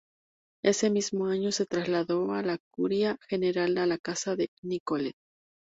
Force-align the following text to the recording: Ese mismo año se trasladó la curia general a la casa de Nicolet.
Ese 0.63 0.89
mismo 0.89 1.27
año 1.27 1.51
se 1.51 1.67
trasladó 1.67 2.41
la 2.41 2.57
curia 2.73 3.19
general 3.29 3.77
a 3.77 3.85
la 3.85 3.99
casa 3.99 4.35
de 4.35 4.49
Nicolet. 4.63 5.13